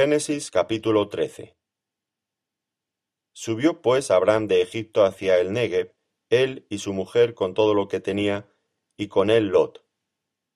Génesis 0.00 0.52
capítulo 0.52 1.08
13 1.08 1.56
Subió 3.32 3.82
pues 3.82 4.12
Abraham 4.12 4.46
de 4.46 4.62
Egipto 4.62 5.04
hacia 5.04 5.40
el 5.40 5.52
Negev, 5.52 5.92
él 6.30 6.68
y 6.70 6.78
su 6.78 6.92
mujer 6.92 7.34
con 7.34 7.52
todo 7.52 7.74
lo 7.74 7.88
que 7.88 7.98
tenía, 7.98 8.48
y 8.96 9.08
con 9.08 9.28
él 9.28 9.48
Lot. 9.48 9.84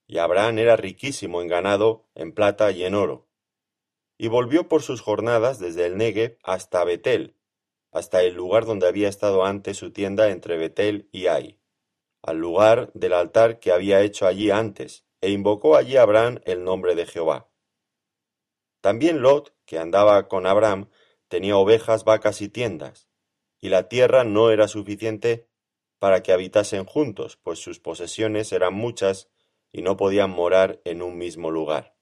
Y 0.07 0.19
Abraham 0.19 0.59
era 0.59 0.77
riquísimo 0.77 1.43
en 1.43 1.49
ganado, 1.49 2.09
en 2.15 2.33
plata 2.33 2.71
y 2.71 2.85
en 2.85 2.95
oro. 2.95 3.27
Y 4.17 4.29
volvió 4.29 4.69
por 4.69 4.83
sus 4.83 5.01
jornadas 5.01 5.59
desde 5.59 5.87
el 5.87 5.97
Negev 5.97 6.38
hasta 6.45 6.85
Betel, 6.85 7.35
hasta 7.90 8.22
el 8.22 8.35
lugar 8.35 8.65
donde 8.65 8.87
había 8.87 9.09
estado 9.09 9.45
antes 9.45 9.77
su 9.77 9.90
tienda 9.90 10.31
entre 10.31 10.56
Betel 10.56 11.09
y 11.11 11.27
Ai, 11.27 11.59
al 12.22 12.38
lugar 12.38 12.93
del 12.95 13.13
altar 13.13 13.59
que 13.59 13.72
había 13.72 14.03
hecho 14.03 14.29
allí 14.29 14.53
antes, 14.53 15.04
e 15.21 15.31
invocó 15.31 15.74
allí 15.74 15.97
Abraham 15.97 16.41
el 16.45 16.62
nombre 16.62 16.95
de 16.95 17.06
Jehová. 17.06 17.52
También 18.83 19.23
Lot, 19.23 19.55
que 19.64 19.78
andaba 19.78 20.27
con 20.27 20.45
Abraham, 20.45 20.91
tenía 21.29 21.57
ovejas, 21.57 22.05
vacas 22.05 22.43
y 22.43 22.48
tiendas, 22.48 23.09
y 23.61 23.69
la 23.69 23.88
tierra 23.88 24.24
no 24.24 24.51
era 24.51 24.66
suficiente 24.66 25.48
para 26.01 26.24
que 26.24 26.33
habitasen 26.33 26.84
juntos, 26.84 27.38
pues 27.43 27.60
sus 27.60 27.79
posesiones 27.79 28.52
eran 28.52 28.74
muchas 28.74 29.30
y 29.71 29.83
no 29.83 29.97
podían 29.97 30.30
morar 30.30 30.80
en 30.84 31.01
un 31.01 31.16
mismo 31.16 31.52
lugar. 31.52 31.95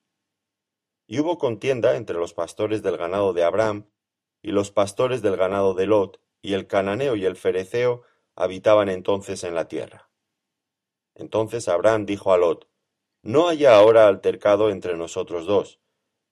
Y 1.07 1.21
hubo 1.21 1.37
contienda 1.37 1.97
entre 1.97 2.17
los 2.17 2.33
pastores 2.33 2.83
del 2.83 2.97
ganado 2.97 3.35
de 3.35 3.45
Abraham 3.45 3.91
y 4.41 4.53
los 4.53 4.71
pastores 4.71 5.21
del 5.21 5.37
ganado 5.37 5.75
de 5.75 5.87
Lot, 5.87 6.19
y 6.41 6.55
el 6.55 6.67
cananeo 6.67 7.15
y 7.15 7.27
el 7.27 7.37
fereceo 7.37 8.05
habitaban 8.35 8.89
entonces 8.89 9.45
en 9.45 9.55
la 9.55 9.69
tierra. 9.69 10.11
Entonces 11.15 11.69
Abraham 11.69 12.07
dijo 12.07 12.33
a 12.33 12.39
Lot, 12.39 12.71
No 13.23 13.49
haya 13.49 13.77
ahora 13.77 14.09
altercado 14.09 14.71
entre 14.71 14.97
nosotros 14.97 15.45
dos, 15.45 15.79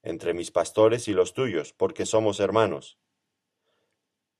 entre 0.02 0.34
mis 0.34 0.50
pastores 0.50 1.08
y 1.08 1.12
los 1.12 1.34
tuyos, 1.34 1.72
porque 1.72 2.06
somos 2.06 2.40
hermanos. 2.40 2.98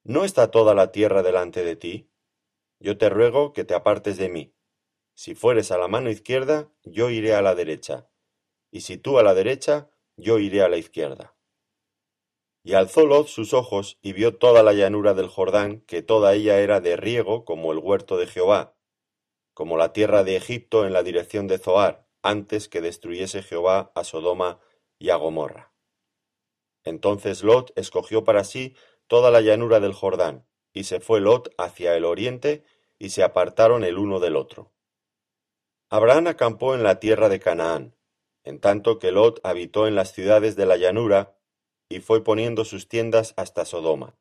¿No 0.05 0.25
está 0.25 0.51
toda 0.51 0.75
la 0.75 0.93
tierra 0.93 1.23
delante 1.23 1.65
de 1.65 1.77
ti? 1.77 2.11
Yo 2.81 2.97
te 2.97 3.09
ruego 3.09 3.53
que 3.53 3.65
te 3.65 3.75
apartes 3.75 4.17
de 4.17 4.29
mí. 4.29 4.55
Si 5.15 5.35
fueres 5.35 5.73
a 5.73 5.79
la 5.79 5.89
mano 5.89 6.11
izquierda, 6.11 6.71
yo 6.85 7.11
iré 7.11 7.35
a 7.35 7.43
la 7.43 7.55
derecha, 7.55 8.09
y 8.71 8.83
si 8.83 8.99
tú 8.99 9.19
a 9.19 9.23
la 9.23 9.35
derecha, 9.35 9.91
yo 10.17 10.39
iré 10.39 10.63
a 10.63 10.69
la 10.69 10.77
izquierda. 10.77 11.35
Y 12.63 12.75
alzó 12.75 13.07
Lot 13.07 13.29
sus 13.29 13.55
ojos 13.55 13.99
y 14.03 14.13
vio 14.13 14.37
toda 14.37 14.63
la 14.63 14.73
llanura 14.73 15.15
del 15.15 15.29
Jordán, 15.29 15.81
que 15.83 16.03
toda 16.03 16.35
ella 16.35 16.61
era 16.61 16.81
de 16.81 16.97
riego 16.97 17.45
como 17.45 17.73
el 17.73 17.79
huerto 17.79 18.17
de 18.17 18.27
Jehová, 18.27 18.77
como 19.55 19.77
la 19.77 19.93
tierra 19.93 20.23
de 20.23 20.37
Egipto 20.37 20.87
en 20.87 20.93
la 20.93 21.03
dirección 21.03 21.49
de 21.49 21.59
Zoar, 21.59 22.07
antes 22.23 22.69
que 22.69 22.81
destruyese 22.81 23.43
Jehová 23.43 23.91
a 23.95 24.05
Sodoma 24.05 24.61
y 24.99 25.11
a 25.11 25.17
Gomorra. 25.17 25.73
Entonces 26.85 27.43
Lot 27.43 27.73
escogió 27.77 28.25
para 28.25 28.45
sí 28.45 28.75
toda 29.07 29.31
la 29.31 29.41
llanura 29.41 29.81
del 29.81 29.93
Jordán, 29.93 30.47
y 30.73 30.85
se 30.85 31.01
fue 31.01 31.21
Lot 31.21 31.55
hacia 31.59 31.97
el 31.97 32.05
oriente, 32.05 32.65
y 32.99 33.11
se 33.11 33.23
apartaron 33.23 33.85
el 33.85 33.99
uno 33.99 34.21
del 34.21 34.37
otro. 34.37 34.73
Abraham 35.91 36.29
acampó 36.29 36.75
en 36.75 36.83
la 36.83 37.01
tierra 37.01 37.29
de 37.29 37.41
Canaán, 37.41 37.95
en 38.45 38.61
tanto 38.61 38.99
que 38.99 39.13
Lot 39.13 39.41
habitó 39.45 39.87
en 39.87 39.95
las 39.95 40.13
ciudades 40.13 40.57
de 40.57 40.67
la 40.67 40.77
llanura, 40.77 41.39
y 41.89 42.01
fue 42.01 42.23
poniendo 42.23 42.65
sus 42.65 42.89
tiendas 42.89 43.35
hasta 43.37 43.65
Sodoma. 43.65 44.19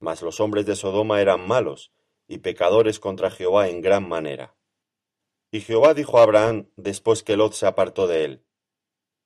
Mas 0.00 0.22
los 0.22 0.40
hombres 0.40 0.64
de 0.64 0.76
Sodoma 0.76 1.20
eran 1.20 1.46
malos, 1.46 1.92
y 2.26 2.38
pecadores 2.38 3.00
contra 3.00 3.30
Jehová 3.30 3.68
en 3.68 3.80
gran 3.80 4.08
manera. 4.08 4.54
Y 5.50 5.60
Jehová 5.60 5.94
dijo 5.94 6.18
a 6.18 6.22
Abraham 6.22 6.70
después 6.76 7.22
que 7.22 7.36
Lot 7.36 7.54
se 7.54 7.66
apartó 7.66 8.06
de 8.06 8.24
él, 8.24 8.44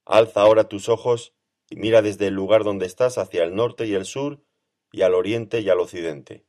Alza 0.05 0.43
ahora 0.43 0.69
tus 0.69 0.89
ojos 0.89 1.35
y 1.71 1.77
mira 1.77 2.03
desde 2.03 2.27
el 2.27 2.35
lugar 2.35 2.65
donde 2.65 2.87
estás 2.87 3.19
hacia 3.19 3.43
el 3.45 3.55
norte 3.55 3.87
y 3.87 3.95
el 3.95 4.05
sur, 4.05 4.43
y 4.93 5.03
al 5.03 5.15
oriente 5.15 5.61
y 5.61 5.71
al 5.71 5.81
occidente. 5.81 6.45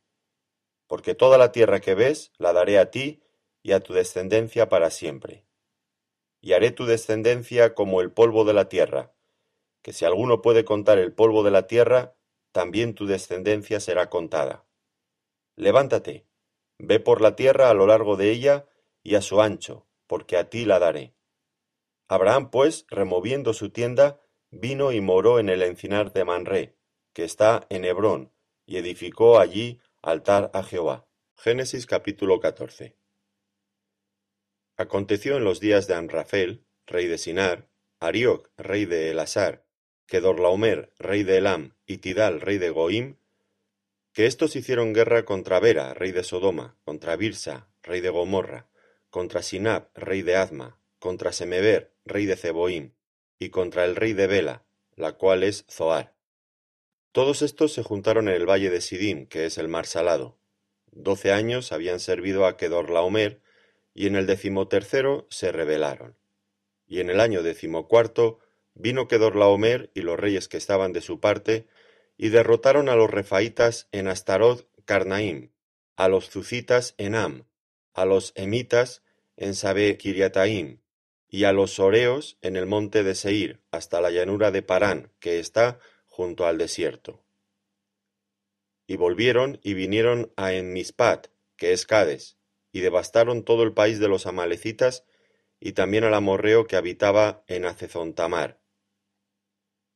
Porque 0.86 1.14
toda 1.14 1.38
la 1.38 1.50
tierra 1.50 1.80
que 1.80 1.94
ves 1.94 2.30
la 2.36 2.52
daré 2.52 2.78
a 2.78 2.90
ti 2.90 3.22
y 3.62 3.72
a 3.72 3.80
tu 3.80 3.94
descendencia 3.94 4.68
para 4.68 4.90
siempre. 4.90 5.46
Y 6.42 6.52
haré 6.52 6.72
tu 6.72 6.84
descendencia 6.84 7.74
como 7.74 8.02
el 8.02 8.12
polvo 8.12 8.44
de 8.44 8.52
la 8.52 8.68
tierra, 8.68 9.14
que 9.80 9.94
si 9.94 10.04
alguno 10.04 10.42
puede 10.42 10.66
contar 10.66 10.98
el 10.98 11.14
polvo 11.14 11.42
de 11.42 11.50
la 11.50 11.66
tierra, 11.66 12.16
también 12.52 12.94
tu 12.94 13.06
descendencia 13.06 13.80
será 13.80 14.10
contada. 14.10 14.66
Levántate, 15.56 16.26
ve 16.78 17.00
por 17.00 17.22
la 17.22 17.34
tierra 17.34 17.70
a 17.70 17.74
lo 17.74 17.86
largo 17.86 18.16
de 18.16 18.30
ella 18.30 18.66
y 19.02 19.14
a 19.14 19.22
su 19.22 19.40
ancho, 19.40 19.86
porque 20.06 20.36
a 20.36 20.50
ti 20.50 20.66
la 20.66 20.78
daré. 20.78 21.13
Abraham 22.08 22.50
pues, 22.50 22.86
removiendo 22.90 23.54
su 23.54 23.70
tienda, 23.70 24.20
vino 24.50 24.92
y 24.92 25.00
moró 25.00 25.38
en 25.38 25.48
el 25.48 25.62
encinar 25.62 26.12
de 26.12 26.24
Manré, 26.24 26.76
que 27.12 27.24
está 27.24 27.66
en 27.70 27.84
Hebrón, 27.84 28.32
y 28.66 28.76
edificó 28.76 29.38
allí 29.38 29.80
altar 30.02 30.50
a 30.54 30.62
Jehová. 30.62 31.06
Génesis 31.36 31.86
capítulo 31.86 32.40
14. 32.40 32.96
Aconteció 34.76 35.36
en 35.36 35.44
los 35.44 35.60
días 35.60 35.86
de 35.86 35.94
Anrafel, 35.94 36.66
rey 36.86 37.06
de 37.06 37.18
Sinar, 37.18 37.70
Arioc, 38.00 38.50
rey 38.56 38.84
de 38.84 39.10
Elasar, 39.10 39.64
Kedorlaomer, 40.06 40.92
rey 40.98 41.22
de 41.22 41.38
Elam, 41.38 41.76
y 41.86 41.98
Tidal, 41.98 42.40
rey 42.40 42.58
de 42.58 42.70
Goim, 42.70 43.16
que 44.12 44.26
éstos 44.26 44.56
hicieron 44.56 44.92
guerra 44.92 45.24
contra 45.24 45.58
Vera, 45.58 45.94
rey 45.94 46.12
de 46.12 46.22
Sodoma, 46.22 46.76
contra 46.84 47.16
Birsa, 47.16 47.68
rey 47.82 48.00
de 48.00 48.10
Gomorra, 48.10 48.68
contra 49.10 49.42
Sinab, 49.42 49.90
rey 49.94 50.22
de 50.22 50.36
Adma, 50.36 50.80
contra 50.98 51.32
Semeber, 51.32 51.93
rey 52.04 52.26
de 52.26 52.36
Zeboim, 52.36 52.92
y 53.38 53.50
contra 53.50 53.84
el 53.84 53.96
rey 53.96 54.12
de 54.12 54.26
Bela, 54.26 54.64
la 54.96 55.12
cual 55.12 55.42
es 55.42 55.64
Zoar. 55.70 56.14
Todos 57.12 57.42
estos 57.42 57.72
se 57.72 57.82
juntaron 57.82 58.28
en 58.28 58.34
el 58.34 58.48
valle 58.48 58.70
de 58.70 58.80
Sidim, 58.80 59.26
que 59.26 59.46
es 59.46 59.58
el 59.58 59.68
mar 59.68 59.86
salado. 59.86 60.36
Doce 60.90 61.32
años 61.32 61.72
habían 61.72 62.00
servido 62.00 62.46
a 62.46 62.56
Kedorlaomer, 62.56 63.40
y 63.94 64.06
en 64.06 64.16
el 64.16 64.26
decimotercero 64.26 65.26
se 65.30 65.52
rebelaron. 65.52 66.16
Y 66.86 67.00
en 67.00 67.10
el 67.10 67.20
año 67.20 67.42
decimocuarto 67.42 68.40
Vino 68.74 69.06
Kedorlaomer 69.06 69.90
y 69.94 70.00
los 70.00 70.18
reyes 70.18 70.48
que 70.48 70.56
estaban 70.56 70.92
de 70.92 71.00
su 71.00 71.20
parte, 71.20 71.68
y 72.16 72.28
derrotaron 72.28 72.88
a 72.88 72.96
los 72.96 73.10
refaitas 73.10 73.88
en 73.92 74.08
Astarot 74.08 74.68
Carnaim, 74.84 75.50
a 75.96 76.08
los 76.08 76.28
zucitas 76.28 76.94
en 76.98 77.14
Am, 77.14 77.44
a 77.92 78.04
los 78.04 78.32
emitas 78.34 79.02
en 79.36 79.54
Sabe 79.54 79.96
Kiriataim, 79.96 80.80
y 81.34 81.42
a 81.42 81.52
los 81.52 81.72
soreos 81.72 82.38
en 82.42 82.54
el 82.54 82.66
monte 82.66 83.02
de 83.02 83.16
Seir, 83.16 83.60
hasta 83.72 84.00
la 84.00 84.12
llanura 84.12 84.52
de 84.52 84.62
Parán, 84.62 85.10
que 85.18 85.40
está 85.40 85.80
junto 86.06 86.46
al 86.46 86.58
desierto. 86.58 87.24
Y 88.86 88.94
volvieron 88.94 89.58
y 89.60 89.74
vinieron 89.74 90.32
a 90.36 90.52
Enmispat, 90.52 91.26
que 91.56 91.72
es 91.72 91.86
Cades, 91.86 92.38
y 92.70 92.82
devastaron 92.82 93.44
todo 93.44 93.64
el 93.64 93.72
país 93.72 93.98
de 93.98 94.06
los 94.06 94.28
amalecitas, 94.28 95.06
y 95.58 95.72
también 95.72 96.04
al 96.04 96.14
amorreo 96.14 96.68
que 96.68 96.76
habitaba 96.76 97.42
en 97.48 97.64
Acezontamar, 97.64 98.60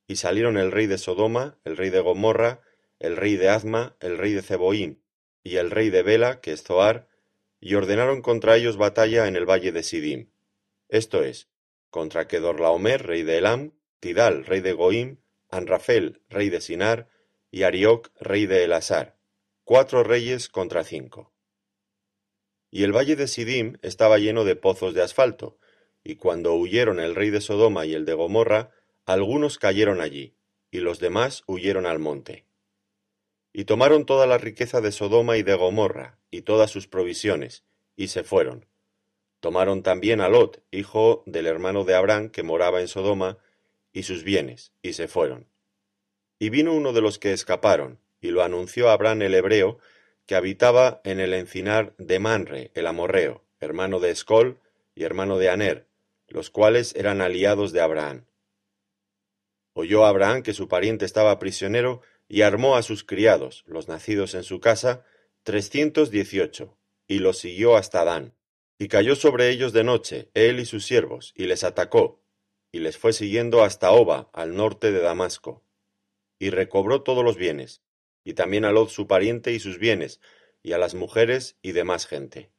y 0.09 0.17
salieron 0.17 0.57
el 0.57 0.73
rey 0.73 0.89
de 0.89 0.99
Sodoma, 0.99 1.61
el 1.65 1.77
rey 1.77 1.91
de 1.91 2.01
Gomorra, 2.01 2.63
el 2.99 3.17
rey 3.17 3.37
de 3.37 3.49
Azma, 3.49 3.97
el 4.01 4.19
rey 4.19 4.33
de 4.33 4.43
Zeboim, 4.43 4.99
y 5.45 5.55
el 5.59 5.71
rey 5.71 5.91
de 5.91 6.03
Bela, 6.03 6.41
que 6.41 6.51
es 6.51 6.65
Zoar, 6.65 7.07
y 7.61 7.77
ordenaron 7.77 8.23
contra 8.23 8.57
ellos 8.57 8.77
batalla 8.77 9.29
en 9.29 9.37
el 9.37 9.49
valle 9.49 9.71
de 9.71 9.85
Sidim. 9.85 10.31
Esto 10.89 11.23
es, 11.23 11.49
contra 11.91 12.29
Kedorlaomer, 12.29 13.07
rey 13.07 13.23
de 13.23 13.39
Elam, 13.39 13.73
Tidal, 14.01 14.45
rey 14.45 14.61
de 14.61 14.73
Goim, 14.73 15.19
Anrafel, 15.51 16.23
rey 16.29 16.51
de 16.51 16.61
Sinar, 16.61 17.09
y 17.51 17.63
Arioc, 17.63 18.11
rey 18.21 18.47
de 18.47 18.65
Elasar, 18.65 19.19
cuatro 19.65 20.03
reyes 20.05 20.49
contra 20.49 20.85
cinco. 20.85 21.33
Y 22.71 22.85
el 22.85 22.93
valle 22.93 23.17
de 23.17 23.29
Sidim 23.29 23.79
estaba 23.83 24.19
lleno 24.19 24.45
de 24.45 24.57
pozos 24.57 24.95
de 24.95 25.03
asfalto, 25.03 25.59
y 26.05 26.17
cuando 26.17 26.55
huyeron 26.55 27.01
el 27.01 27.15
rey 27.15 27.31
de 27.31 27.41
Sodoma 27.41 27.87
y 27.87 27.95
el 27.95 28.05
de 28.05 28.15
Gomorra, 28.15 28.71
algunos 29.07 29.59
cayeron 29.59 30.01
allí, 30.01 30.37
y 30.71 30.79
los 30.81 31.01
demás 31.01 31.45
huyeron 31.47 31.87
al 31.87 31.99
monte. 31.99 32.47
Y 33.53 33.65
tomaron 33.65 34.05
toda 34.05 34.27
la 34.27 34.39
riqueza 34.39 34.81
de 34.81 34.93
Sodoma 34.93 35.39
y 35.39 35.43
de 35.43 35.55
Gomorra, 35.55 36.19
y 36.31 36.43
todas 36.43 36.71
sus 36.71 36.87
provisiones, 36.87 37.65
y 37.97 38.09
se 38.09 38.23
fueron. 38.23 38.67
Tomaron 39.41 39.83
también 39.83 40.21
a 40.21 40.29
Lot, 40.29 40.63
hijo 40.71 41.23
del 41.27 41.47
hermano 41.47 41.85
de 41.85 41.95
Abraham, 41.95 42.31
que 42.31 42.43
moraba 42.43 42.81
en 42.81 42.89
Sodoma, 42.89 43.39
y 43.93 44.03
sus 44.03 44.25
bienes, 44.25 44.73
y 44.83 44.95
se 44.95 45.09
fueron. 45.09 45.47
Y 46.39 46.51
vino 46.51 46.75
uno 46.75 46.93
de 46.93 47.01
los 47.01 47.19
que 47.19 47.33
escaparon, 47.33 48.01
y 48.21 48.29
lo 48.29 48.43
anunció 48.43 48.89
a 48.89 48.93
Abraham 48.93 49.23
el 49.23 49.35
hebreo, 49.35 49.79
que 50.27 50.35
habitaba 50.35 51.01
en 51.05 51.21
el 51.21 51.33
encinar 51.35 51.95
de 51.99 52.19
Manre, 52.19 52.71
el 52.75 52.87
amorreo, 52.87 53.45
hermano 53.61 54.01
de 54.01 54.11
Escol 54.11 54.61
y 54.95 55.05
hermano 55.05 55.39
de 55.39 55.49
Aner, 55.49 55.87
los 56.27 56.51
cuales 56.51 56.95
eran 56.97 57.21
aliados 57.21 57.73
de 57.73 57.81
Abraham. 57.81 58.27
Oyó 59.73 60.05
Abraham 60.05 60.43
que 60.43 60.53
su 60.53 60.69
pariente 60.69 61.05
estaba 61.05 61.39
prisionero 61.39 62.03
y 62.29 62.43
armó 62.43 62.77
a 62.77 62.83
sus 62.83 63.05
criados, 63.05 63.65
los 63.67 63.89
nacidos 63.89 64.35
en 64.35 64.43
su 64.43 64.61
casa, 64.61 65.05
trescientos 65.45 66.11
dieciocho, 66.11 66.77
y 67.07 67.21
los 67.21 67.39
siguió 67.39 67.77
hasta 67.77 68.05
Dan. 68.05 68.35
Y 68.79 68.89
cayó 68.89 69.17
sobre 69.17 69.51
ellos 69.51 69.73
de 69.73 69.85
noche, 69.85 70.31
él 70.35 70.61
y 70.61 70.65
sus 70.65 70.87
siervos, 70.87 71.35
y 71.37 71.47
les 71.47 71.65
atacó, 71.65 72.23
y 72.71 72.79
les 72.79 72.97
fue 72.97 73.13
siguiendo 73.13 73.65
hasta 73.65 73.91
Oba, 73.91 74.31
al 74.33 74.55
norte 74.55 74.93
de 74.93 75.01
Damasco. 75.01 75.65
y 76.41 76.51
recobró 76.51 77.03
todos 77.03 77.25
los 77.25 77.37
bienes, 77.37 77.83
y 78.23 78.35
también 78.35 78.65
a 78.65 78.71
Lot 78.71 78.91
su 78.91 79.09
pariente 79.09 79.53
y 79.53 79.59
sus 79.59 79.79
bienes, 79.79 80.21
y 80.63 80.73
a 80.73 80.79
las 80.79 80.95
mujeres 80.95 81.57
y 81.63 81.73
demás 81.73 82.07
gente. 82.07 82.53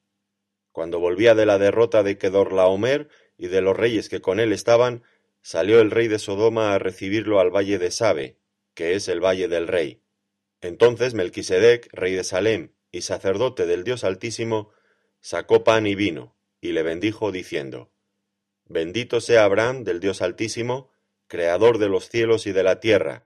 Cuando 0.72 1.00
volvía 1.00 1.34
de 1.34 1.46
la 1.46 1.58
derrota 1.58 2.04
de 2.04 2.18
Kedorlaomer 2.18 3.08
y 3.38 3.48
de 3.48 3.62
los 3.62 3.78
reyes 3.78 4.10
que 4.10 4.20
con 4.20 4.40
él 4.40 4.52
estaban, 4.52 5.04
salió 5.42 5.80
el 5.80 5.92
rey 5.92 6.08
de 6.08 6.20
Sodoma 6.20 6.74
a 6.74 6.80
recibirlo 6.80 7.40
al 7.40 7.52
valle 7.52 7.80
de 7.80 7.92
Sabe, 7.92 8.38
que 8.74 8.96
es 8.96 9.08
el 9.08 9.24
valle 9.24 9.48
del 9.48 9.68
rey. 9.68 10.02
Entonces 10.62 11.14
Melquisedec, 11.14 11.88
rey 11.94 12.14
de 12.14 12.24
Salem 12.24 12.74
y 12.92 13.02
sacerdote 13.02 13.66
del 13.66 13.84
Dios 13.84 14.04
Altísimo, 14.04 14.72
sacó 15.22 15.64
pan 15.64 15.88
y 15.88 15.96
vino, 15.96 16.36
y 16.62 16.72
le 16.72 16.84
bendijo 16.84 17.32
diciendo, 17.32 17.90
Bendito 18.66 19.22
sea 19.22 19.46
Abraham 19.46 19.84
del 19.84 20.00
Dios 20.00 20.22
Altísimo, 20.22 20.92
creador 21.28 21.78
de 21.78 21.90
los 21.90 22.10
cielos 22.10 22.48
y 22.48 22.52
de 22.52 22.64
la 22.64 22.80
tierra, 22.80 23.26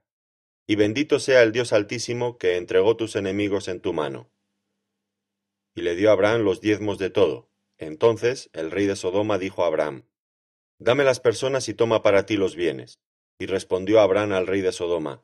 y 0.66 0.75
bendito 0.75 1.19
sea 1.19 1.44
el 1.44 1.51
Dios 1.51 1.74
Altísimo 1.74 2.38
que 2.38 2.57
entregó 2.57 2.95
tus 2.95 3.16
enemigos 3.16 3.68
en 3.68 3.81
tu 3.81 3.94
mano. 3.94 4.30
Y 5.75 5.81
le 5.81 5.95
dio 5.95 6.12
Abraham 6.12 6.42
los 6.42 6.62
diezmos 6.62 6.98
de 7.00 7.10
todo. 7.10 7.50
Entonces 7.78 8.50
el 8.54 8.72
rey 8.72 8.86
de 8.86 8.95
Sodoma 8.95 9.38
dijo 9.38 9.63
a 9.63 9.68
Abraham, 9.68 10.06
Dame 10.78 11.04
las 11.04 11.19
personas 11.19 11.68
y 11.69 11.74
toma 11.74 12.01
para 12.01 12.25
ti 12.25 12.38
los 12.38 12.56
bienes. 12.56 13.00
Y 13.40 13.48
respondió 13.48 14.00
Abraham 14.00 14.34
al 14.34 14.48
rey 14.48 14.62
de 14.62 14.72
Sodoma, 14.72 15.24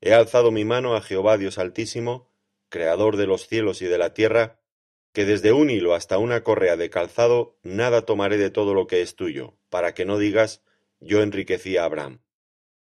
He 0.00 0.14
alzado 0.14 0.50
mi 0.50 0.64
mano 0.64 0.94
a 0.94 1.02
Jehová 1.02 1.36
Dios 1.36 1.58
Altísimo, 1.58 2.30
creador 2.68 3.16
de 3.16 3.26
los 3.26 3.46
cielos 3.48 3.82
y 3.82 3.86
de 3.86 3.98
la 3.98 4.14
tierra, 4.14 4.60
que 5.14 5.24
desde 5.24 5.52
un 5.52 5.70
hilo 5.70 5.94
hasta 5.94 6.18
una 6.18 6.42
correa 6.42 6.76
de 6.76 6.90
calzado 6.90 7.56
nada 7.62 8.04
tomaré 8.04 8.36
de 8.36 8.50
todo 8.50 8.74
lo 8.74 8.88
que 8.88 9.00
es 9.00 9.14
tuyo, 9.14 9.56
para 9.70 9.94
que 9.94 10.04
no 10.04 10.18
digas, 10.18 10.60
yo 10.98 11.22
enriquecí 11.22 11.76
a 11.76 11.84
Abraham, 11.84 12.20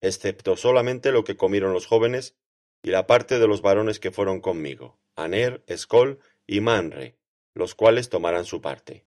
excepto 0.01 0.57
solamente 0.57 1.13
lo 1.13 1.23
que 1.23 1.37
comieron 1.37 1.71
los 1.71 1.87
jóvenes 1.87 2.35
y 2.83 2.89
la 2.89 3.07
parte 3.07 3.39
de 3.39 3.47
los 3.47 3.61
varones 3.61 4.01
que 4.01 4.11
fueron 4.11 4.41
conmigo, 4.41 4.99
Aner, 5.15 5.63
Escol 5.65 6.19
y 6.45 6.59
Manre, 6.59 7.15
los 7.53 7.73
cuales 7.73 8.09
tomarán 8.09 8.43
su 8.43 8.59
parte. 8.59 9.05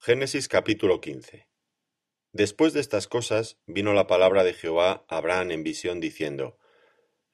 Génesis 0.00 0.48
capítulo 0.48 1.02
15. 1.02 1.48
Después 2.32 2.72
de 2.72 2.80
estas 2.80 3.08
cosas 3.08 3.58
vino 3.66 3.92
la 3.92 4.06
palabra 4.06 4.42
de 4.42 4.54
Jehová 4.54 5.04
a 5.08 5.18
Abraham 5.18 5.50
en 5.50 5.64
visión 5.64 6.00
diciendo, 6.00 6.56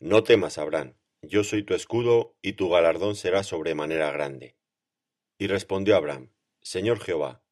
No 0.01 0.25
temas, 0.25 0.59
Abraham, 0.59 0.97
yo 1.23 1.45
soy 1.45 1.63
tu 1.63 1.75
escudo 1.75 2.37
y 2.43 2.55
tu 2.55 2.69
galardón 2.69 3.15
será 3.15 3.45
sobremanera 3.45 4.11
grande. 4.11 4.57
Y 5.39 5.49
respondió 5.49 5.97
Abraham, 5.97 6.33
Señor 6.61 7.01
Jehová, 7.01 7.43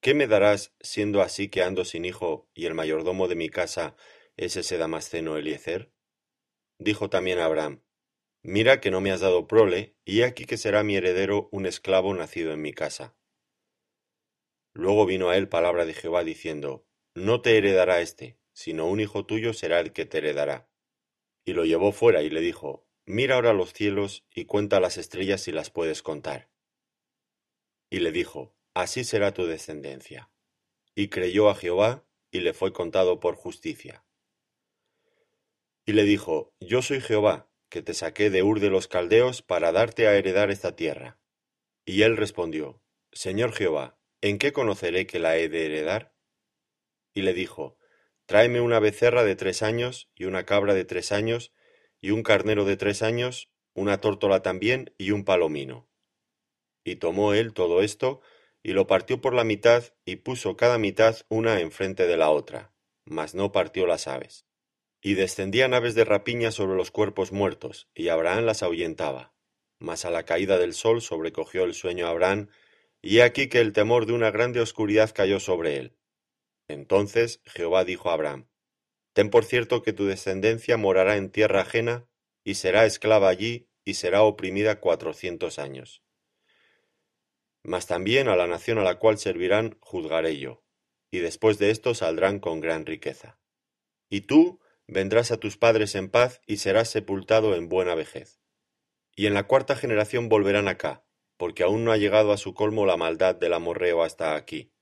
¿qué 0.00 0.14
me 0.14 0.26
darás 0.26 0.74
siendo 0.80 1.22
así 1.22 1.48
que 1.48 1.62
ando 1.62 1.84
sin 1.84 2.04
hijo 2.04 2.48
y 2.54 2.66
el 2.66 2.74
mayordomo 2.74 3.28
de 3.28 3.36
mi 3.36 3.48
casa 3.48 3.96
es 4.36 4.56
ese 4.56 4.76
Damasceno 4.78 5.36
Eliezer? 5.36 5.92
Dijo 6.78 7.10
también 7.10 7.38
Abraham, 7.38 7.82
Mira 8.42 8.80
que 8.80 8.90
no 8.90 9.00
me 9.00 9.10
has 9.10 9.20
dado 9.20 9.48
prole, 9.48 9.96
y 10.04 10.22
aquí 10.22 10.44
que 10.44 10.56
será 10.56 10.82
mi 10.82 10.96
heredero 10.96 11.48
un 11.50 11.66
esclavo 11.66 12.14
nacido 12.14 12.52
en 12.52 12.62
mi 12.62 12.72
casa. 12.72 13.16
Luego 14.72 15.06
vino 15.06 15.28
a 15.28 15.36
él 15.36 15.48
palabra 15.48 15.86
de 15.86 15.94
Jehová 15.94 16.22
diciendo, 16.22 16.86
No 17.14 17.42
te 17.42 17.56
heredará 17.56 18.00
éste, 18.00 18.38
sino 18.52 18.86
un 18.86 19.00
hijo 19.00 19.26
tuyo 19.26 19.52
será 19.52 19.80
el 19.80 19.92
que 19.92 20.06
te 20.06 20.18
heredará. 20.18 20.68
Y 21.44 21.52
lo 21.52 21.64
llevó 21.64 21.92
fuera 21.92 22.22
y 22.22 22.30
le 22.30 22.40
dijo, 22.40 22.86
Mira 23.06 23.36
ahora 23.36 23.52
los 23.52 23.72
cielos 23.72 24.24
y 24.34 24.44
cuenta 24.44 24.80
las 24.80 24.98
estrellas 24.98 25.40
si 25.40 25.50
las 25.50 25.70
puedes 25.70 26.02
contar. 26.02 26.48
Y 27.90 28.00
le 28.00 28.12
dijo, 28.12 28.54
Así 28.74 29.04
será 29.04 29.32
tu 29.32 29.46
descendencia. 29.46 30.30
Y 30.94 31.08
creyó 31.08 31.48
a 31.48 31.54
Jehová, 31.54 32.04
y 32.30 32.40
le 32.40 32.52
fue 32.52 32.72
contado 32.72 33.20
por 33.20 33.34
justicia. 33.34 34.04
Y 35.86 35.92
le 35.92 36.04
dijo, 36.04 36.54
Yo 36.60 36.82
soy 36.82 37.00
Jehová, 37.00 37.50
que 37.70 37.82
te 37.82 37.94
saqué 37.94 38.30
de 38.30 38.42
Ur 38.42 38.60
de 38.60 38.70
los 38.70 38.88
Caldeos 38.88 39.42
para 39.42 39.72
darte 39.72 40.06
a 40.06 40.14
heredar 40.14 40.50
esta 40.50 40.76
tierra. 40.76 41.18
Y 41.84 42.02
él 42.02 42.16
respondió, 42.16 42.82
Señor 43.12 43.52
Jehová, 43.52 43.98
¿en 44.20 44.38
qué 44.38 44.52
conoceré 44.52 45.06
que 45.06 45.18
la 45.18 45.36
he 45.38 45.48
de 45.48 45.66
heredar? 45.66 46.14
Y 47.14 47.22
le 47.22 47.32
dijo, 47.32 47.78
Tráeme 48.26 48.60
una 48.60 48.78
becerra 48.78 49.24
de 49.24 49.36
tres 49.36 49.62
años, 49.62 50.10
y 50.14 50.26
una 50.26 50.44
cabra 50.44 50.74
de 50.74 50.84
tres 50.84 51.12
años, 51.12 51.52
y 52.00 52.10
un 52.10 52.22
carnero 52.22 52.66
de 52.66 52.76
tres 52.76 53.02
años, 53.02 53.50
una 53.72 54.00
tórtola 54.00 54.42
también, 54.42 54.94
y 54.98 55.12
un 55.12 55.24
palomino. 55.24 55.87
Y 56.88 56.96
tomó 56.96 57.34
él 57.34 57.52
todo 57.52 57.82
esto, 57.82 58.22
y 58.62 58.72
lo 58.72 58.86
partió 58.86 59.20
por 59.20 59.34
la 59.34 59.44
mitad, 59.44 59.84
y 60.06 60.16
puso 60.16 60.56
cada 60.56 60.78
mitad 60.78 61.18
una 61.28 61.60
enfrente 61.60 62.06
de 62.06 62.16
la 62.16 62.30
otra, 62.30 62.72
mas 63.04 63.34
no 63.34 63.52
partió 63.52 63.86
las 63.86 64.08
aves. 64.08 64.46
Y 65.02 65.12
descendían 65.12 65.74
aves 65.74 65.94
de 65.94 66.06
rapiña 66.06 66.50
sobre 66.50 66.78
los 66.78 66.90
cuerpos 66.90 67.30
muertos, 67.30 67.90
y 67.94 68.08
Abraham 68.08 68.46
las 68.46 68.62
ahuyentaba. 68.62 69.34
Mas 69.78 70.06
a 70.06 70.10
la 70.10 70.22
caída 70.22 70.56
del 70.56 70.72
sol 70.72 71.02
sobrecogió 71.02 71.64
el 71.64 71.74
sueño 71.74 72.06
a 72.06 72.10
Abraham, 72.10 72.48
y 73.02 73.18
he 73.18 73.22
aquí 73.22 73.50
que 73.50 73.60
el 73.60 73.74
temor 73.74 74.06
de 74.06 74.14
una 74.14 74.30
grande 74.30 74.62
oscuridad 74.62 75.12
cayó 75.14 75.40
sobre 75.40 75.76
él. 75.76 75.94
Entonces 76.68 77.42
Jehová 77.44 77.84
dijo 77.84 78.08
a 78.08 78.14
Abraham, 78.14 78.48
Ten 79.12 79.28
por 79.28 79.44
cierto 79.44 79.82
que 79.82 79.92
tu 79.92 80.06
descendencia 80.06 80.78
morará 80.78 81.18
en 81.18 81.28
tierra 81.28 81.60
ajena, 81.60 82.08
y 82.44 82.54
será 82.54 82.86
esclava 82.86 83.28
allí, 83.28 83.68
y 83.84 83.94
será 83.94 84.22
oprimida 84.22 84.80
cuatrocientos 84.80 85.58
años 85.58 86.02
mas 87.62 87.86
también 87.86 88.28
a 88.28 88.36
la 88.36 88.46
nación 88.46 88.78
a 88.78 88.82
la 88.82 88.98
cual 88.98 89.18
servirán 89.18 89.76
juzgaré 89.80 90.38
yo, 90.38 90.62
y 91.10 91.18
después 91.18 91.58
de 91.58 91.70
esto 91.70 91.94
saldrán 91.94 92.38
con 92.38 92.60
gran 92.60 92.86
riqueza. 92.86 93.38
Y 94.08 94.22
tú 94.22 94.60
vendrás 94.86 95.30
a 95.30 95.36
tus 95.36 95.56
padres 95.56 95.94
en 95.94 96.10
paz 96.10 96.40
y 96.46 96.58
serás 96.58 96.88
sepultado 96.88 97.54
en 97.54 97.68
buena 97.68 97.94
vejez. 97.94 98.40
Y 99.14 99.26
en 99.26 99.34
la 99.34 99.46
cuarta 99.46 99.76
generación 99.76 100.28
volverán 100.28 100.68
acá, 100.68 101.04
porque 101.36 101.62
aún 101.62 101.84
no 101.84 101.92
ha 101.92 101.96
llegado 101.96 102.32
a 102.32 102.38
su 102.38 102.54
colmo 102.54 102.86
la 102.86 102.96
maldad 102.96 103.34
del 103.34 103.52
amorreo 103.52 104.02
hasta 104.02 104.34
aquí. 104.34 104.72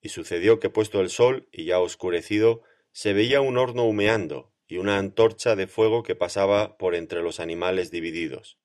Y 0.00 0.08
sucedió 0.08 0.60
que 0.60 0.70
puesto 0.70 1.00
el 1.00 1.10
sol, 1.10 1.48
y 1.52 1.64
ya 1.66 1.78
oscurecido, 1.78 2.62
se 2.92 3.12
veía 3.12 3.40
un 3.40 3.58
horno 3.58 3.84
humeando, 3.84 4.52
y 4.66 4.78
una 4.78 4.98
antorcha 4.98 5.56
de 5.56 5.66
fuego 5.66 6.02
que 6.02 6.14
pasaba 6.14 6.78
por 6.78 6.94
entre 6.94 7.22
los 7.22 7.40
animales 7.40 7.90
divididos. 7.90 8.58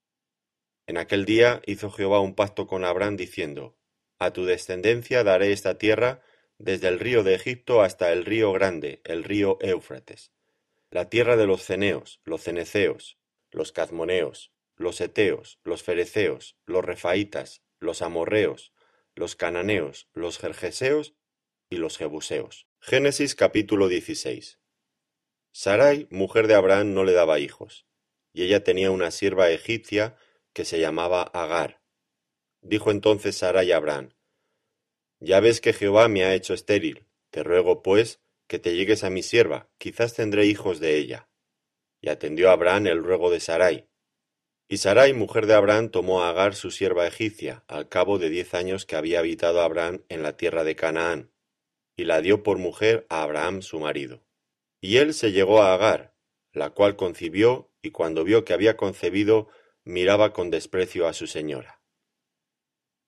En 0.87 0.97
aquel 0.97 1.25
día 1.25 1.61
hizo 1.65 1.89
Jehová 1.89 2.19
un 2.19 2.35
pacto 2.35 2.67
con 2.67 2.85
Abraham 2.85 3.17
diciendo, 3.17 3.75
A 4.19 4.31
tu 4.31 4.45
descendencia 4.45 5.23
daré 5.23 5.51
esta 5.51 5.77
tierra 5.77 6.21
desde 6.57 6.87
el 6.87 6.99
río 6.99 7.23
de 7.23 7.33
Egipto 7.33 7.81
hasta 7.81 8.13
el 8.13 8.25
río 8.25 8.51
grande, 8.53 9.01
el 9.03 9.23
río 9.23 9.57
Éufrates, 9.61 10.31
la 10.91 11.09
tierra 11.09 11.37
de 11.37 11.47
los 11.47 11.63
ceneos, 11.63 12.21
los 12.23 12.43
ceneceos, 12.43 13.17
los 13.51 13.71
cazmoneos, 13.71 14.51
los 14.75 15.01
eteos, 15.01 15.59
los 15.63 15.83
fereceos, 15.83 16.55
los 16.65 16.85
refaitas, 16.85 17.63
los 17.79 18.01
amorreos, 18.01 18.71
los 19.15 19.35
cananeos, 19.35 20.07
los 20.13 20.37
jerjeseos 20.37 21.15
y 21.69 21.77
los 21.77 21.97
jebuseos. 21.97 22.67
Génesis 22.79 23.33
capítulo 23.33 23.87
16. 23.87 24.59
Sarai, 25.51 26.07
mujer 26.11 26.47
de 26.47 26.53
Abraham, 26.53 26.93
no 26.93 27.03
le 27.05 27.13
daba 27.13 27.39
hijos, 27.39 27.87
y 28.33 28.43
ella 28.43 28.63
tenía 28.63 28.91
una 28.91 29.11
sierva 29.11 29.49
egipcia 29.49 30.17
que 30.55 30.65
se 30.65 30.79
llamaba 30.79 31.21
Agar. 31.21 31.81
Dijo 32.61 32.89
entonces 32.89 33.37
Sara 33.37 33.63
y 33.65 33.73
Abraham, 33.73 34.15
Ya 35.19 35.41
ves 35.41 35.59
que 35.59 35.73
Jehová 35.73 36.07
me 36.07 36.23
ha 36.23 36.33
hecho 36.33 36.53
estéril, 36.53 37.05
te 37.29 37.43
ruego 37.43 37.83
pues 37.83 38.21
que 38.47 38.57
te 38.57 38.73
llegues 38.73 39.03
a 39.03 39.09
mi 39.09 39.21
sierva, 39.21 39.69
quizás 39.77 40.13
tendré 40.13 40.45
hijos 40.45 40.79
de 40.79 40.97
ella. 40.97 41.29
Y 41.99 42.09
atendió 42.09 42.51
Abraham 42.51 42.87
el 42.87 43.03
ruego 43.03 43.29
de 43.29 43.41
Sarai. 43.41 43.89
Y 44.69 44.77
Sarai, 44.77 45.13
mujer 45.13 45.45
de 45.45 45.55
Abraham, 45.55 45.89
tomó 45.89 46.23
a 46.23 46.29
Agar 46.29 46.55
su 46.55 46.71
sierva 46.71 47.05
egipcia, 47.05 47.65
al 47.67 47.89
cabo 47.89 48.17
de 48.17 48.29
diez 48.29 48.53
años 48.53 48.85
que 48.85 48.95
había 48.95 49.19
habitado 49.19 49.61
Abraham 49.61 50.05
en 50.07 50.23
la 50.23 50.37
tierra 50.37 50.63
de 50.63 50.75
Canaán, 50.75 51.31
y 51.97 52.05
la 52.05 52.21
dio 52.21 52.43
por 52.43 52.59
mujer 52.59 53.05
a 53.09 53.23
Abraham 53.23 53.61
su 53.61 53.79
marido. 53.79 54.23
Y 54.79 54.97
él 54.97 55.13
se 55.13 55.31
llegó 55.31 55.61
a 55.61 55.73
Agar, 55.73 56.15
la 56.53 56.69
cual 56.69 56.95
concibió, 56.95 57.71
y 57.81 57.91
cuando 57.91 58.23
vio 58.23 58.45
que 58.45 58.53
había 58.53 58.77
concebido, 58.77 59.49
miraba 59.85 60.33
con 60.33 60.49
desprecio 60.49 61.07
a 61.07 61.13
su 61.13 61.27
señora. 61.27 61.81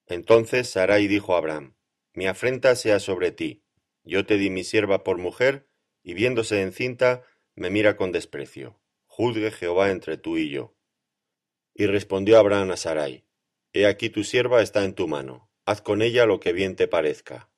Entonces 0.05 0.69
Sarai 0.69 1.07
dijo 1.07 1.35
a 1.35 1.39
Abraham, 1.39 1.75
Mi 2.13 2.27
afrenta 2.27 2.75
sea 2.75 2.99
sobre 2.99 3.31
ti, 3.31 3.63
yo 4.03 4.25
te 4.25 4.37
di 4.37 4.49
mi 4.49 4.63
sierva 4.63 5.03
por 5.03 5.17
mujer, 5.17 5.67
y 6.03 6.13
viéndose 6.13 6.61
encinta, 6.61 7.23
me 7.55 7.69
mira 7.69 7.97
con 7.97 8.11
desprecio. 8.11 8.79
Juzgue 9.05 9.51
Jehová 9.51 9.89
entre 9.89 10.17
tú 10.17 10.37
y 10.37 10.49
yo. 10.49 10.75
Y 11.73 11.87
respondió 11.87 12.37
Abraham 12.37 12.71
a 12.71 12.77
Sarai, 12.77 13.25
He 13.73 13.85
aquí 13.85 14.09
tu 14.09 14.23
sierva 14.23 14.61
está 14.61 14.83
en 14.85 14.93
tu 14.93 15.07
mano, 15.07 15.51
haz 15.65 15.81
con 15.81 16.01
ella 16.01 16.25
lo 16.25 16.39
que 16.39 16.53
bien 16.53 16.75
te 16.75 16.87
parezca. 16.87 17.49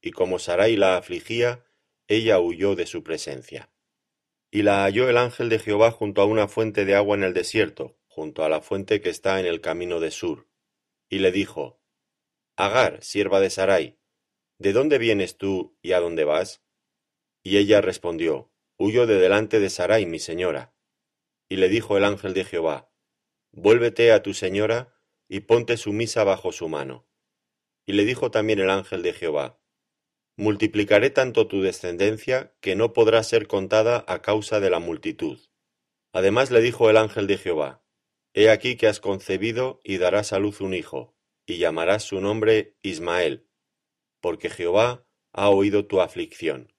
Y 0.00 0.12
como 0.12 0.38
Sarai 0.38 0.76
la 0.76 0.96
afligía, 0.96 1.66
ella 2.08 2.40
huyó 2.40 2.76
de 2.76 2.86
su 2.86 3.02
presencia. 3.02 3.70
Y 4.50 4.62
la 4.62 4.84
halló 4.84 5.08
el 5.08 5.18
ángel 5.18 5.48
de 5.48 5.58
Jehová 5.58 5.90
junto 5.90 6.22
a 6.22 6.24
una 6.24 6.48
fuente 6.48 6.84
de 6.84 6.94
agua 6.94 7.16
en 7.16 7.24
el 7.24 7.34
desierto, 7.34 7.99
junto 8.20 8.44
a 8.44 8.50
la 8.50 8.60
fuente 8.60 9.00
que 9.00 9.08
está 9.08 9.40
en 9.40 9.46
el 9.46 9.62
camino 9.62 9.98
de 9.98 10.10
Sur, 10.10 10.46
y 11.08 11.20
le 11.20 11.32
dijo, 11.32 11.80
Agar, 12.54 13.02
sierva 13.02 13.40
de 13.40 13.48
Sarai, 13.48 13.98
¿de 14.58 14.74
dónde 14.74 14.98
vienes 14.98 15.38
tú 15.38 15.78
y 15.80 15.92
a 15.92 16.00
dónde 16.00 16.24
vas? 16.24 16.62
Y 17.42 17.56
ella 17.56 17.80
respondió, 17.80 18.52
huyó 18.76 19.06
de 19.06 19.14
delante 19.14 19.58
de 19.58 19.70
Sarai 19.70 20.04
mi 20.04 20.18
señora. 20.18 20.74
Y 21.48 21.56
le 21.56 21.70
dijo 21.70 21.96
el 21.96 22.04
ángel 22.04 22.34
de 22.34 22.44
Jehová, 22.44 22.92
Vuélvete 23.52 24.12
a 24.12 24.22
tu 24.22 24.34
señora, 24.34 25.00
y 25.26 25.40
ponte 25.40 25.78
sumisa 25.78 26.22
bajo 26.22 26.52
su 26.52 26.68
mano. 26.68 27.08
Y 27.86 27.94
le 27.94 28.04
dijo 28.04 28.30
también 28.30 28.58
el 28.58 28.68
ángel 28.68 29.02
de 29.02 29.14
Jehová, 29.14 29.62
Multiplicaré 30.36 31.08
tanto 31.08 31.46
tu 31.46 31.62
descendencia 31.62 32.54
que 32.60 32.76
no 32.76 32.92
podrá 32.92 33.22
ser 33.22 33.46
contada 33.46 34.04
a 34.06 34.20
causa 34.20 34.60
de 34.60 34.68
la 34.68 34.78
multitud. 34.78 35.40
Además 36.12 36.50
le 36.50 36.60
dijo 36.60 36.90
el 36.90 36.98
ángel 36.98 37.26
de 37.26 37.38
Jehová, 37.38 37.82
He 38.32 38.48
aquí 38.50 38.76
que 38.76 38.86
has 38.86 39.00
concebido 39.00 39.80
y 39.82 39.98
darás 39.98 40.32
a 40.32 40.38
luz 40.38 40.60
un 40.60 40.74
hijo, 40.74 41.16
y 41.46 41.58
llamarás 41.58 42.04
su 42.04 42.20
nombre 42.20 42.76
Ismael, 42.82 43.48
porque 44.20 44.50
Jehová 44.50 45.06
ha 45.32 45.48
oído 45.48 45.86
tu 45.86 46.00
aflicción. 46.00 46.72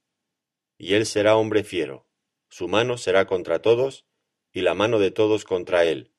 Y 0.77 0.93
él 0.93 1.05
será 1.05 1.35
hombre 1.35 1.63
fiero, 1.63 2.07
su 2.49 2.67
mano 2.67 2.97
será 2.97 3.27
contra 3.27 3.61
todos, 3.61 4.05
y 4.53 4.61
la 4.61 4.73
mano 4.73 4.99
de 4.99 5.11
todos 5.11 5.43
contra 5.43 5.85
él, 5.85 6.13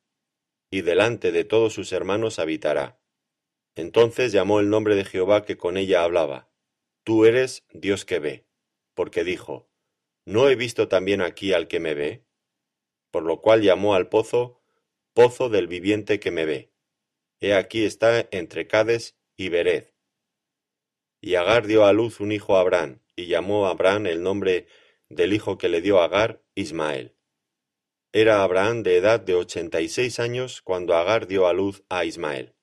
y 0.69 0.81
delante 0.81 1.31
de 1.31 1.45
todos 1.45 1.73
sus 1.73 1.91
hermanos 1.91 2.39
habitará. 2.39 2.99
Entonces 3.75 4.31
llamó 4.31 4.59
el 4.59 4.69
nombre 4.69 4.95
de 4.95 5.05
Jehová 5.05 5.45
que 5.45 5.57
con 5.57 5.77
ella 5.77 6.03
hablaba, 6.03 6.51
Tú 7.03 7.25
eres 7.25 7.65
Dios 7.73 8.05
que 8.05 8.19
ve, 8.19 8.47
porque 8.93 9.23
dijo, 9.23 9.69
¿No 10.25 10.47
he 10.47 10.55
visto 10.55 10.87
también 10.87 11.21
aquí 11.21 11.53
al 11.53 11.67
que 11.67 11.79
me 11.79 11.93
ve? 11.93 12.25
Por 13.11 13.23
lo 13.23 13.41
cual 13.41 13.61
llamó 13.61 13.93
al 13.93 14.07
pozo, 14.09 14.62
Pozo 15.13 15.49
del 15.49 15.67
viviente 15.67 16.19
que 16.19 16.31
me 16.31 16.45
ve. 16.45 16.71
He 17.39 17.53
aquí 17.53 17.85
está 17.85 18.27
entre 18.31 18.65
Cades 18.65 19.15
y 19.37 19.49
Bered. 19.49 19.89
Y 21.21 21.35
Agar 21.35 21.67
dio 21.67 21.85
a 21.85 21.93
luz 21.93 22.19
un 22.19 22.31
hijo 22.31 22.57
a 22.57 22.61
Abraham, 22.61 22.99
y 23.15 23.27
llamó 23.27 23.67
a 23.67 23.69
Abraham 23.69 24.07
el 24.07 24.23
nombre 24.23 24.65
del 25.09 25.33
hijo 25.33 25.59
que 25.59 25.69
le 25.69 25.81
dio 25.81 26.01
Agar, 26.01 26.41
Ismael. 26.55 27.15
Era 28.11 28.41
Abraham 28.41 28.81
de 28.81 28.97
edad 28.97 29.19
de 29.19 29.35
ochenta 29.35 29.81
y 29.81 29.87
seis 29.87 30.19
años 30.19 30.63
cuando 30.63 30.95
Agar 30.95 31.27
dio 31.27 31.47
a 31.47 31.53
luz 31.53 31.83
a 31.89 32.05
Ismael. 32.05 32.55